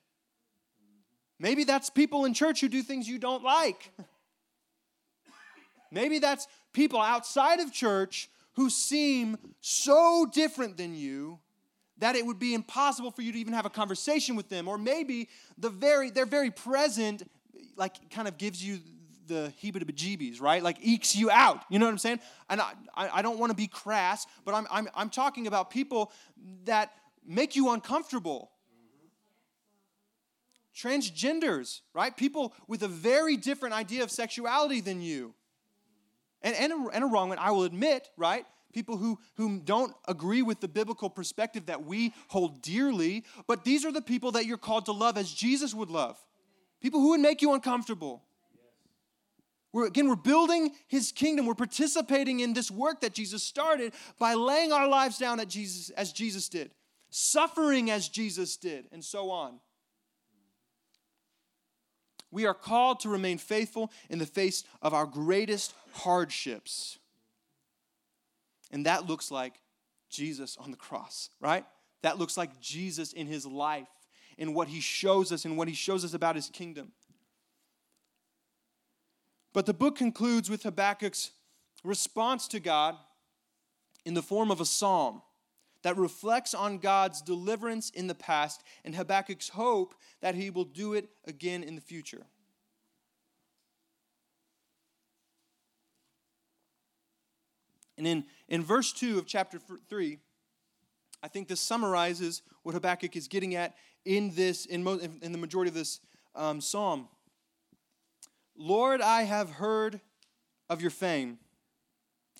[1.37, 3.91] Maybe that's people in church who do things you don't like.
[5.91, 11.39] Maybe that's people outside of church who seem so different than you
[11.97, 14.77] that it would be impossible for you to even have a conversation with them or
[14.77, 17.23] maybe the very they're very present
[17.75, 18.79] like kind of gives you
[19.27, 20.61] the heebie-jeebies, right?
[20.61, 21.63] Like ekes you out.
[21.69, 22.19] You know what I'm saying?
[22.49, 26.11] And I, I don't want to be crass, but I'm, I'm, I'm talking about people
[26.65, 26.91] that
[27.25, 28.51] make you uncomfortable.
[30.75, 32.15] Transgenders, right?
[32.15, 35.33] People with a very different idea of sexuality than you
[36.45, 38.45] and, and, a, and a wrong one, I will admit, right?
[38.71, 43.83] People who, who don't agree with the biblical perspective that we hold dearly, but these
[43.83, 46.23] are the people that you're called to love as Jesus would love.
[46.85, 48.21] People who would make you uncomfortable.
[49.73, 51.47] We're, again, we're building his kingdom.
[51.47, 55.89] We're participating in this work that Jesus started by laying our lives down at Jesus,
[55.89, 56.69] as Jesus did,
[57.09, 59.59] suffering as Jesus did, and so on.
[62.29, 66.99] We are called to remain faithful in the face of our greatest hardships.
[68.69, 69.55] And that looks like
[70.11, 71.65] Jesus on the cross, right?
[72.03, 73.87] That looks like Jesus in his life,
[74.37, 76.91] in what he shows us, and what he shows us about his kingdom.
[79.53, 81.31] But the book concludes with Habakkuk's
[81.83, 82.95] response to God
[84.03, 85.21] in the form of a psalm
[85.83, 90.93] that reflects on God's deliverance in the past and Habakkuk's hope that he will do
[90.93, 92.25] it again in the future.
[97.97, 100.19] And in, in verse 2 of chapter 3,
[101.23, 104.87] I think this summarizes what Habakkuk is getting at in this, in,
[105.21, 105.99] in the majority of this
[106.35, 107.07] um, psalm.
[108.55, 109.99] Lord, I have heard
[110.69, 111.39] of your fame.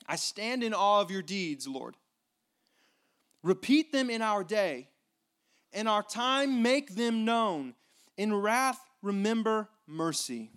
[0.08, 1.96] I stand in awe of your deeds, Lord.
[3.44, 4.90] Repeat them in our day.
[5.74, 7.74] In our time, make them known.
[8.18, 10.52] In wrath, remember mercy.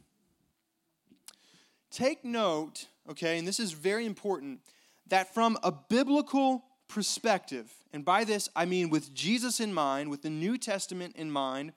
[1.91, 4.61] Take note, okay, and this is very important,
[5.09, 10.23] that from a biblical perspective, and by this I mean with Jesus in mind, with
[10.23, 11.73] the New Testament in mind,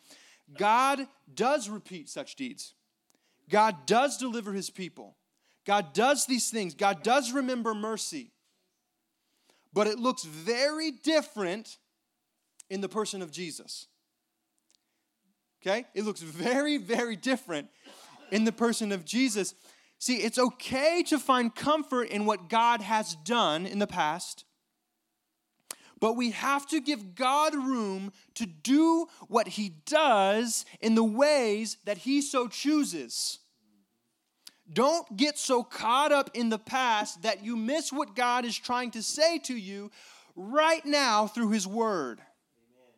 [0.57, 2.73] God does repeat such deeds.
[3.49, 5.15] God does deliver his people.
[5.65, 6.73] God does these things.
[6.73, 8.31] God does remember mercy.
[9.73, 11.77] But it looks very different
[12.69, 13.87] in the person of Jesus.
[15.61, 15.85] Okay?
[15.93, 17.67] It looks very, very different
[18.31, 19.53] in the person of Jesus.
[19.99, 24.45] See, it's okay to find comfort in what God has done in the past,
[26.01, 31.77] but we have to give God room to do what He does in the ways
[31.85, 33.37] that He so chooses.
[34.73, 38.91] Don't get so caught up in the past that you miss what God is trying
[38.91, 39.91] to say to you
[40.35, 42.19] right now through His Word.
[42.19, 42.93] Amen.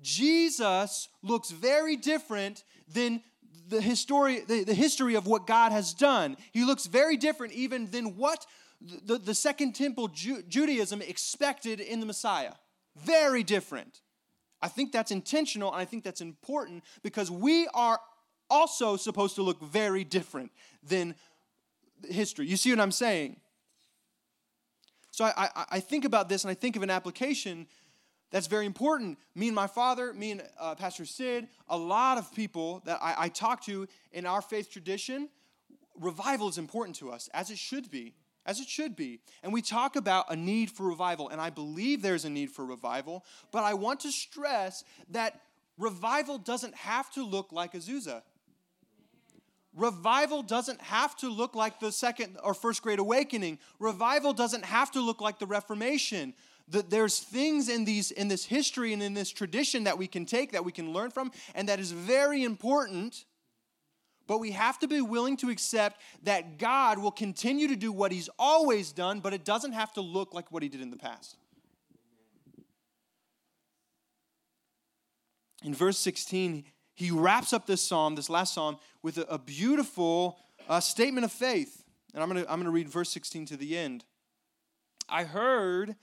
[0.00, 3.20] Jesus looks very different than
[3.68, 6.36] the history, the, the history of what God has done.
[6.52, 8.46] He looks very different even than what
[8.80, 12.52] the, the Second Temple Ju- Judaism expected in the Messiah.
[12.96, 14.00] Very different.
[14.62, 18.00] I think that's intentional and I think that's important because we are
[18.48, 20.50] also supposed to look very different
[20.82, 21.14] than
[22.08, 22.46] history.
[22.46, 23.36] You see what I'm saying?
[25.10, 27.66] So I, I, I think about this and I think of an application
[28.30, 29.18] that's very important.
[29.34, 33.14] Me and my father, me and uh, Pastor Sid, a lot of people that I,
[33.18, 35.28] I talk to in our faith tradition,
[35.98, 38.14] revival is important to us, as it should be
[38.46, 39.20] as it should be.
[39.42, 42.64] And we talk about a need for revival, and I believe there's a need for
[42.64, 45.40] revival, but I want to stress that
[45.76, 48.22] revival doesn't have to look like Azusa.
[49.74, 53.58] Revival doesn't have to look like the second or first great awakening.
[53.78, 56.32] Revival doesn't have to look like the Reformation.
[56.68, 60.24] That there's things in these in this history and in this tradition that we can
[60.24, 63.24] take that we can learn from and that is very important
[64.26, 68.12] but we have to be willing to accept that God will continue to do what
[68.12, 70.96] He's always done, but it doesn't have to look like what He did in the
[70.96, 71.36] past.
[75.62, 80.38] In verse 16, he wraps up this psalm, this last psalm, with a, a beautiful
[80.68, 81.84] uh, statement of faith.
[82.14, 84.04] And I'm going to I'm going to read verse 16 to the end.
[85.08, 85.96] I heard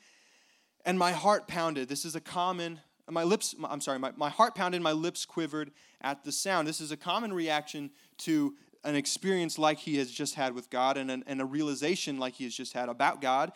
[0.86, 1.90] and my heart pounded.
[1.90, 5.72] This is a common my lips, I'm sorry, my, my heart pounded, my lips quivered
[6.02, 6.68] at the sound.
[6.68, 10.98] This is a common reaction to an experience like he has just had with God
[10.98, 13.52] and, an, and a realization like he has just had about God.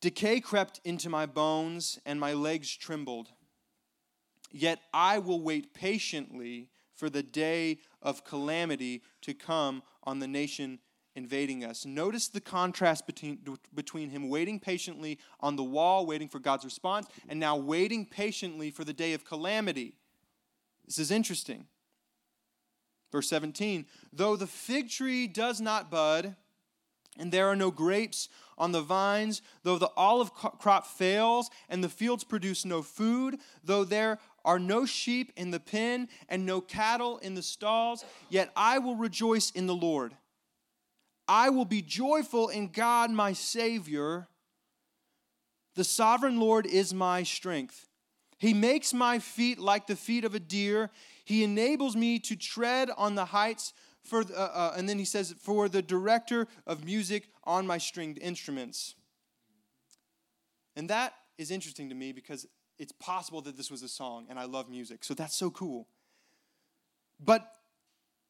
[0.00, 3.28] Decay crept into my bones and my legs trembled.
[4.50, 10.78] Yet I will wait patiently for the day of calamity to come on the nation
[11.16, 11.84] invading us.
[11.84, 13.38] Notice the contrast between,
[13.74, 18.70] between him waiting patiently on the wall, waiting for God's response, and now waiting patiently
[18.70, 19.94] for the day of calamity.
[20.86, 21.66] This is interesting.
[23.12, 26.34] Verse 17 Though the fig tree does not bud,
[27.16, 31.88] and there are no grapes on the vines, though the olive crop fails, and the
[31.88, 37.18] fields produce no food, though there are no sheep in the pen, and no cattle
[37.18, 40.16] in the stalls, yet I will rejoice in the Lord.
[41.26, 44.28] I will be joyful in God my Savior.
[45.74, 47.88] The sovereign Lord is my strength.
[48.38, 50.90] He makes my feet like the feet of a deer.
[51.24, 53.72] He enables me to tread on the heights.
[54.02, 58.18] For, uh, uh, and then he says, For the director of music on my stringed
[58.18, 58.94] instruments.
[60.76, 62.46] And that is interesting to me because
[62.78, 65.04] it's possible that this was a song, and I love music.
[65.04, 65.88] So that's so cool.
[67.18, 67.48] But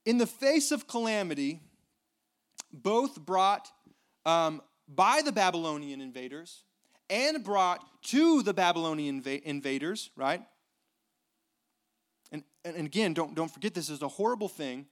[0.05, 1.61] in the face of calamity,
[2.83, 3.69] both brought
[4.27, 6.65] um, by the Babylonian invaders
[7.11, 10.43] and brought to the Babylonian inv- invaders, right?
[12.33, 14.87] And, and again, don't, don't forget this is a horrible thing.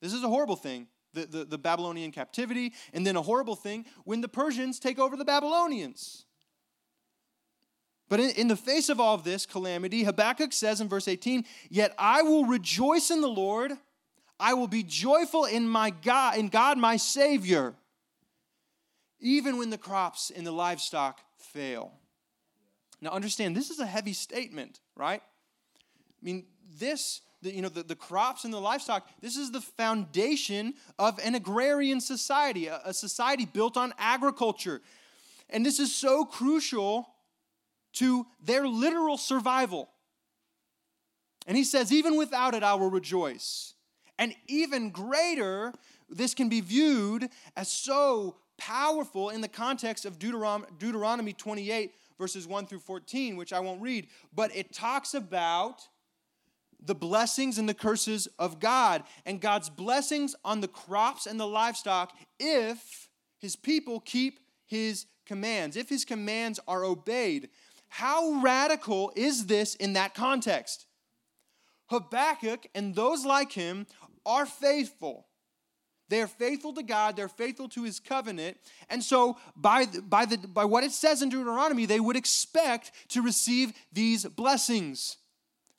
[0.00, 0.86] This is a horrible thing.
[1.12, 5.16] The, the, the Babylonian captivity, and then a horrible thing when the Persians take over
[5.16, 6.24] the Babylonians.
[8.08, 11.44] But in, in, the face of all of this calamity, Habakkuk says in verse 18,
[11.68, 13.72] Yet I will rejoice in the Lord.
[14.40, 17.74] I will be joyful in my God, in God my Savior,
[19.20, 21.92] even when the crops and the livestock fail.
[23.00, 25.22] Now understand, this is a heavy statement, right?
[25.22, 26.46] I mean,
[26.78, 31.18] this the, you know, the, the crops and the livestock, this is the foundation of
[31.24, 34.80] an agrarian society, a, a society built on agriculture.
[35.48, 37.08] And this is so crucial
[37.94, 39.88] to their literal survival.
[41.46, 43.74] And he says, even without it, I will rejoice.
[44.20, 45.72] And even greater,
[46.10, 52.46] this can be viewed as so powerful in the context of Deuteron- Deuteronomy 28, verses
[52.46, 55.88] 1 through 14, which I won't read, but it talks about
[56.82, 61.46] the blessings and the curses of God and God's blessings on the crops and the
[61.46, 63.08] livestock if
[63.38, 67.48] his people keep his commands, if his commands are obeyed.
[67.88, 70.86] How radical is this in that context?
[71.90, 73.86] Habakkuk and those like him
[74.30, 75.26] are faithful.
[76.08, 78.56] They are faithful to God, they're faithful to his covenant.
[78.88, 82.90] And so, by, the, by, the, by what it says in Deuteronomy, they would expect
[83.10, 85.18] to receive these blessings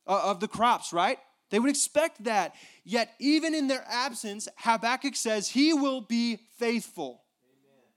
[0.08, 1.18] uh, of the crops, right?
[1.49, 2.56] They would expect that.
[2.86, 7.24] Yet, even in their absence, Habakkuk says he will be faithful.
[7.43, 7.89] Amen.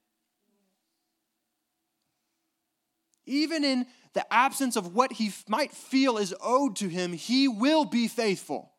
[3.27, 7.85] Even in the absence of what he might feel is owed to him, he will
[7.85, 8.74] be faithful.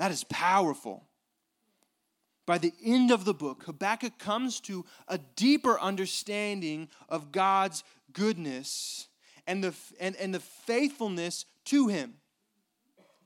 [0.00, 1.04] That is powerful.
[2.46, 7.84] By the end of the book, Habakkuk comes to a deeper understanding of God's
[8.14, 9.08] goodness
[9.46, 12.14] and the, and, and the faithfulness to him.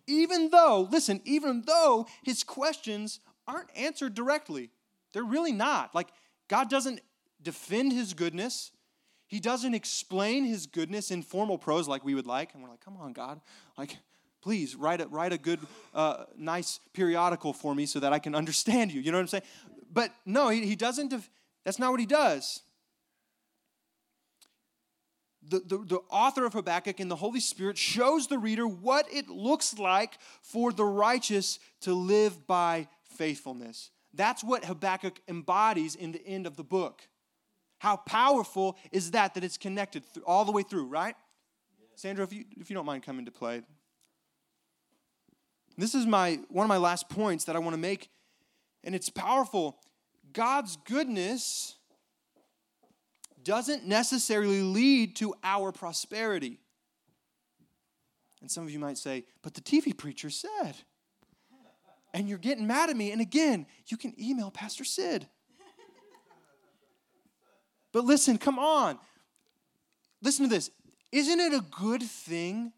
[0.09, 4.71] Even though, listen, even though his questions aren't answered directly,
[5.13, 5.95] they're really not.
[5.95, 6.09] Like,
[6.49, 7.01] God doesn't
[7.41, 8.73] defend his goodness,
[9.29, 12.53] he doesn't explain his goodness in formal prose like we would like.
[12.53, 13.41] And we're like, come on, God.
[13.79, 13.97] Like,
[14.45, 15.59] please write a, write a good,
[15.95, 19.01] uh, nice periodical for me so that I can understand you.
[19.01, 19.43] You know what I'm saying?
[19.91, 21.31] But no, he, he doesn't, def-
[21.65, 22.61] that's not what he does.
[25.49, 29.29] The, the, the author of Habakkuk and the Holy Spirit shows the reader what it
[29.29, 33.91] looks like for the righteous to live by faithfulness.
[34.13, 37.03] That's what Habakkuk embodies in the end of the book.
[37.79, 41.15] How powerful is that that it's connected all the way through, right?
[41.97, 43.63] Sandra, if you, if you don't mind coming to play.
[45.77, 48.11] This is my one of my last points that I want to make,
[48.83, 49.79] and it's powerful.
[50.33, 51.77] God's goodness
[53.43, 56.59] doesn't necessarily lead to our prosperity.
[58.41, 60.75] And some of you might say, but the TV preacher said.
[62.13, 63.11] And you're getting mad at me.
[63.11, 65.27] And again, you can email Pastor Sid.
[67.93, 68.99] But listen, come on.
[70.21, 70.71] Listen to this.
[71.13, 72.73] Isn't it a good thing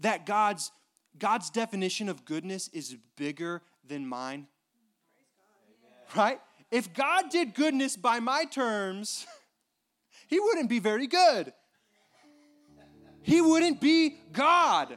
[0.00, 0.70] that God's
[1.18, 4.46] God's definition of goodness is bigger than mine.
[6.16, 6.40] Right?
[6.70, 9.26] If God did goodness by my terms,
[10.28, 11.52] he wouldn't be very good.
[13.22, 14.96] He wouldn't be God.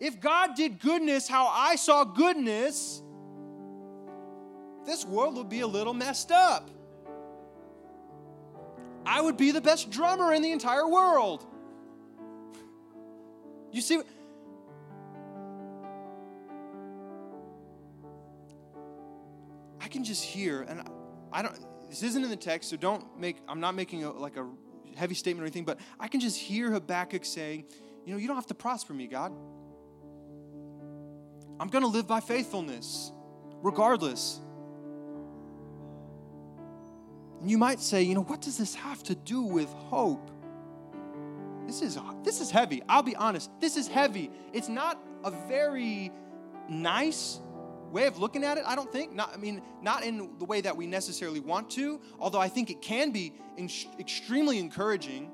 [0.00, 3.02] If God did goodness how I saw goodness,
[4.86, 6.70] this world would be a little messed up.
[9.04, 11.44] I would be the best drummer in the entire world.
[13.70, 14.00] You see,
[19.88, 20.82] I can just hear, and
[21.32, 21.58] I don't,
[21.88, 24.46] this isn't in the text, so don't make, I'm not making a, like a
[24.94, 27.64] heavy statement or anything, but I can just hear Habakkuk saying,
[28.04, 29.32] you know, you don't have to prosper me, God.
[31.58, 33.12] I'm going to live by faithfulness,
[33.62, 34.40] regardless.
[37.40, 40.30] And you might say, you know, what does this have to do with hope?
[41.66, 42.82] This is this is heavy.
[42.90, 43.50] I'll be honest.
[43.58, 44.30] This is heavy.
[44.52, 46.12] It's not a very
[46.68, 47.40] nice
[47.90, 49.14] way of looking at it, I don't think.
[49.14, 52.70] Not, I mean, not in the way that we necessarily want to, although I think
[52.70, 55.30] it can be in- extremely encouraging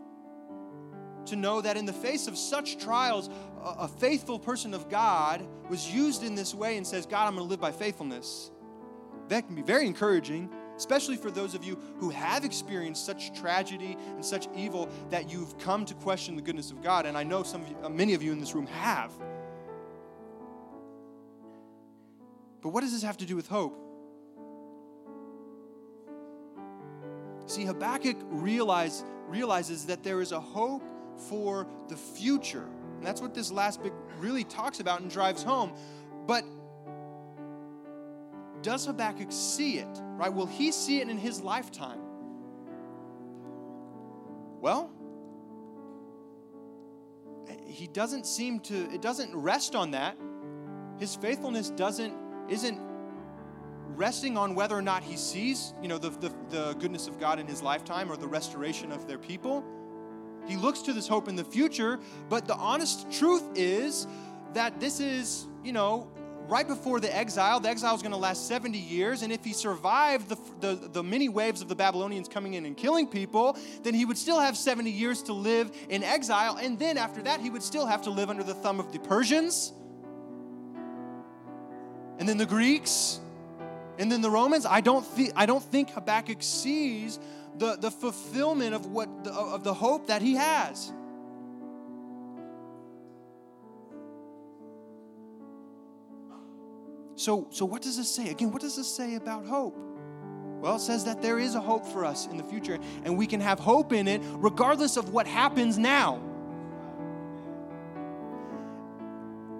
[1.26, 3.28] to know that in the face of such trials,
[3.62, 7.34] a, a faithful person of God was used in this way and says, God, I'm
[7.34, 8.50] going to live by faithfulness.
[9.28, 13.96] That can be very encouraging, especially for those of you who have experienced such tragedy
[14.09, 17.07] and such evil that you've come to question the goodness of God.
[17.07, 19.12] And I know some of you, uh, many of you in this room have.
[22.64, 23.78] But what does this have to do with hope?
[27.44, 30.82] See, Habakkuk realize, realizes that there is a hope
[31.28, 32.66] for the future.
[32.96, 35.74] And that's what this last bit really talks about and drives home.
[36.26, 36.42] But
[38.62, 40.00] does Habakkuk see it?
[40.16, 40.32] Right?
[40.32, 42.00] Will he see it in his lifetime?
[44.62, 44.90] Well,
[47.66, 50.16] he doesn't seem to, it doesn't rest on that.
[50.98, 52.80] His faithfulness doesn't isn't
[53.97, 57.38] resting on whether or not he sees, you know, the, the, the goodness of God
[57.38, 59.64] in his lifetime or the restoration of their people.
[60.47, 64.07] He looks to this hope in the future, but the honest truth is
[64.53, 66.11] that this is, you know,
[66.49, 67.61] right before the exile.
[67.61, 71.03] The exile is going to last 70 years, and if he survived the, the, the,
[71.03, 74.57] many waves of the Babylonians coming in and killing people, then he would still have
[74.57, 78.11] 70 years to live in exile, and then after that, he would still have to
[78.11, 79.72] live under the thumb of the Persians,
[82.18, 83.20] and then the Greeks,
[83.98, 84.66] and then the Romans.
[84.66, 87.18] I don't, th- I don't think Habakkuk sees
[87.58, 90.92] the, the fulfillment of, what, the, of the hope that he has.
[97.16, 98.30] So, so what does this say?
[98.30, 99.76] Again, what does this say about hope?
[100.60, 103.26] Well, it says that there is a hope for us in the future, and we
[103.26, 106.20] can have hope in it regardless of what happens now.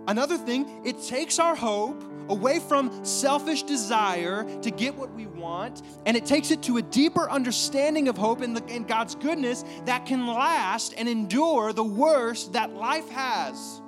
[0.07, 5.83] Another thing, it takes our hope away from selfish desire to get what we want,
[6.07, 10.07] and it takes it to a deeper understanding of hope and, and God's goodness that
[10.07, 13.81] can last and endure the worst that life has.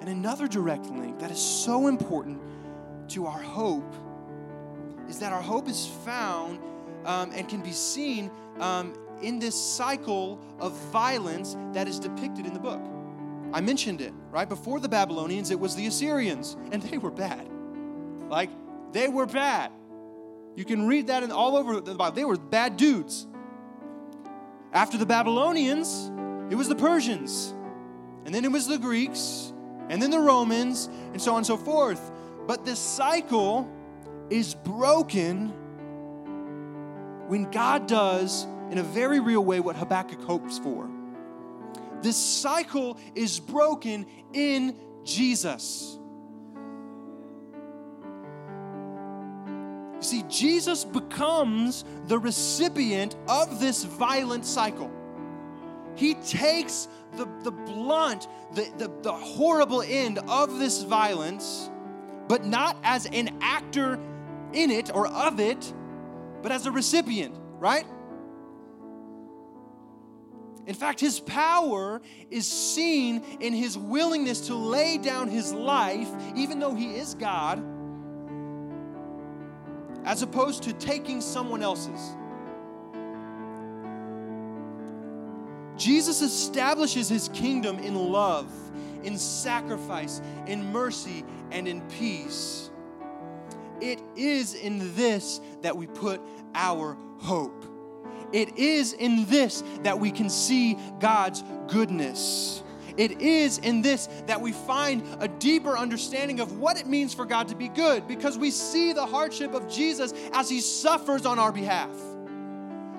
[0.00, 2.40] And another direct link that is so important
[3.08, 3.94] to our hope
[5.08, 6.58] is that our hope is found
[7.06, 8.30] um, and can be seen
[8.60, 12.82] um, in this cycle of violence that is depicted in the book.
[13.52, 14.48] I mentioned it, right?
[14.48, 17.48] Before the Babylonians, it was the Assyrians, and they were bad.
[18.28, 18.50] Like,
[18.92, 19.70] they were bad.
[20.56, 22.14] You can read that in all over the Bible.
[22.14, 23.26] They were bad dudes.
[24.72, 26.10] After the Babylonians,
[26.50, 27.54] it was the Persians,
[28.24, 29.52] and then it was the Greeks,
[29.88, 32.10] and then the Romans, and so on and so forth.
[32.46, 33.70] But this cycle
[34.30, 35.52] is broken
[37.28, 40.88] when God does, in a very real way, what Habakkuk hopes for.
[42.02, 45.98] This cycle is broken in Jesus.
[49.96, 54.90] You see, Jesus becomes the recipient of this violent cycle.
[55.94, 61.70] He takes the, the blunt, the, the, the horrible end of this violence,
[62.28, 63.98] but not as an actor
[64.52, 65.72] in it or of it,
[66.42, 67.86] but as a recipient, right?
[70.66, 72.00] In fact, his power
[72.30, 77.62] is seen in his willingness to lay down his life, even though he is God,
[80.04, 82.16] as opposed to taking someone else's.
[85.76, 88.50] Jesus establishes his kingdom in love,
[89.02, 92.70] in sacrifice, in mercy, and in peace.
[93.80, 96.22] It is in this that we put
[96.54, 97.73] our hope.
[98.34, 102.64] It is in this that we can see God's goodness.
[102.96, 107.24] It is in this that we find a deeper understanding of what it means for
[107.24, 111.38] God to be good because we see the hardship of Jesus as he suffers on
[111.38, 111.90] our behalf.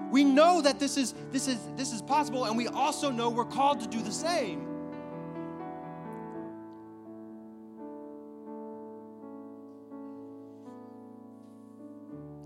[0.09, 3.43] We know that this is this is this is possible and we also know we're
[3.43, 4.74] called to do the same.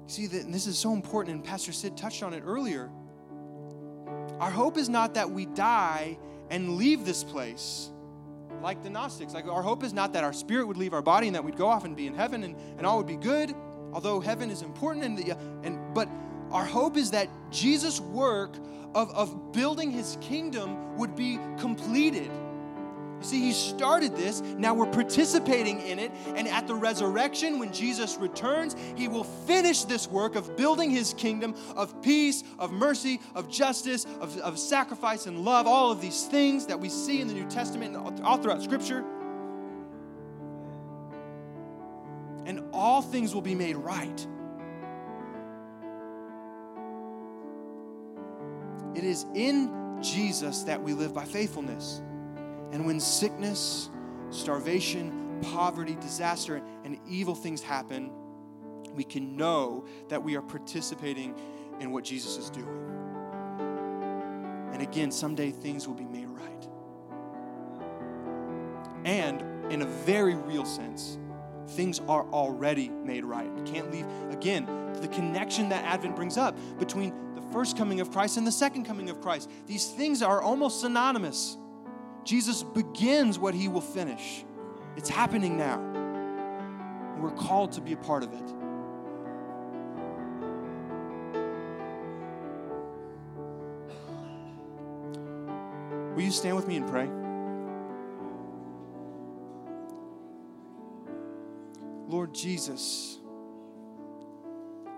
[0.10, 2.90] See, that this is so important, and Pastor Sid touched on it earlier.
[4.40, 6.18] Our hope is not that we die
[6.50, 7.92] and leave this place
[8.64, 9.36] like the Gnostics.
[9.36, 11.58] Like, our hope is not that our spirit would leave our body and that we'd
[11.58, 13.54] go off and be in heaven and, and all would be good,
[13.94, 15.06] although heaven is important.
[15.06, 16.10] And, the, and But
[16.50, 18.56] our hope is that Jesus' work
[18.96, 22.32] of, of building his kingdom would be completed
[23.20, 24.42] you see, he started this.
[24.42, 26.12] Now we're participating in it.
[26.36, 31.14] And at the resurrection, when Jesus returns, he will finish this work of building his
[31.14, 36.28] kingdom of peace, of mercy, of justice, of, of sacrifice and love, all of these
[36.28, 39.04] things that we see in the New Testament and all throughout Scripture.
[42.46, 44.28] And all things will be made right.
[48.96, 52.02] It is in Jesus that we live by faithfulness.
[52.72, 53.90] And when sickness,
[54.30, 58.12] starvation, poverty, disaster, and evil things happen,
[58.96, 61.36] we can know that we are participating
[61.80, 62.68] in what Jesus is doing.
[64.74, 66.68] And again, someday things will be made right.
[69.06, 69.42] And
[69.72, 71.18] in a very real sense,
[71.70, 73.50] things are already made right.
[73.66, 74.66] can't leave, again,
[75.02, 78.86] the connection that Advent brings up between the first coming of Christ and the second
[78.86, 79.50] coming of Christ.
[79.68, 81.58] These things are almost synonymous.
[82.30, 84.46] Jesus begins what he will finish.
[84.96, 85.82] It's happening now.
[85.82, 88.54] And we're called to be a part of it.
[96.16, 97.10] Will you stand with me and pray?
[102.08, 103.18] Lord Jesus,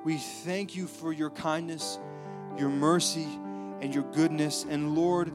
[0.04, 1.98] we thank you for your kindness
[2.58, 3.28] your mercy
[3.80, 4.66] and your goodness.
[4.70, 5.32] And Lord,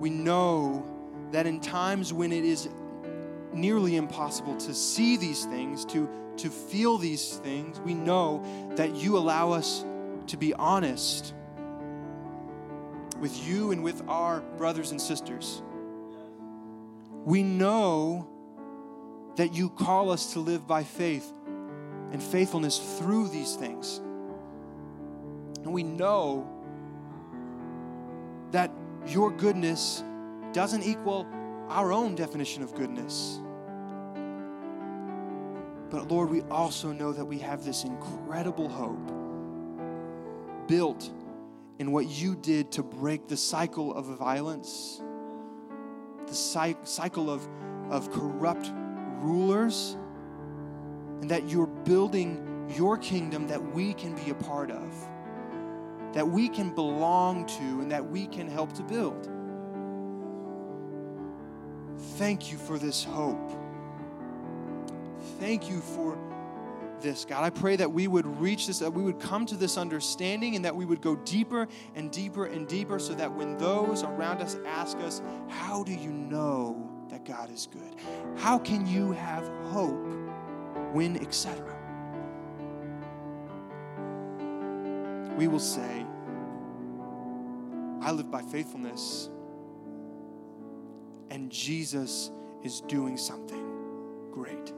[0.00, 0.93] we know
[1.32, 2.68] that in times when it is
[3.52, 6.08] nearly impossible to see these things, to,
[6.38, 8.44] to feel these things, we know
[8.76, 9.84] that you allow us
[10.28, 11.34] to be honest
[13.20, 15.62] with you and with our brothers and sisters.
[17.24, 18.28] We know
[19.36, 21.30] that you call us to live by faith
[22.12, 23.98] and faithfulness through these things.
[25.62, 26.48] And we know
[28.50, 28.70] that
[29.06, 30.04] your goodness
[30.54, 31.26] doesn't equal
[31.68, 33.40] our own definition of goodness.
[35.90, 39.12] But Lord, we also know that we have this incredible hope
[40.66, 41.10] built
[41.78, 45.02] in what you did to break the cycle of violence,
[46.26, 47.46] the cycle of,
[47.90, 48.72] of corrupt
[49.20, 49.96] rulers,
[51.20, 54.92] and that you're building your kingdom that we can be a part of,
[56.12, 59.33] that we can belong to, and that we can help to build.
[62.16, 63.52] Thank you for this hope.
[65.40, 66.16] Thank you for
[67.00, 67.42] this, God.
[67.42, 70.64] I pray that we would reach this, that we would come to this understanding, and
[70.64, 74.56] that we would go deeper and deeper and deeper so that when those around us
[74.64, 77.96] ask us, How do you know that God is good?
[78.36, 80.06] How can you have hope
[80.92, 81.62] when, etc.?
[85.36, 86.06] We will say,
[88.00, 89.30] I live by faithfulness,
[91.34, 92.30] and Jesus
[92.62, 94.72] is doing something great.